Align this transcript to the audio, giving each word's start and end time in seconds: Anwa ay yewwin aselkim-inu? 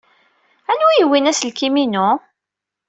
Anwa 0.71 0.87
ay 0.91 0.97
yewwin 0.99 1.29
aselkim-inu? 1.31 2.09